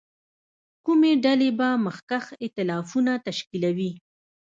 کومې 0.85 1.11
ډلې 1.23 1.49
به 1.59 1.69
مخکښ 1.85 2.25
اېتلافونه 2.43 3.13
تشکیلوي. 3.27 3.91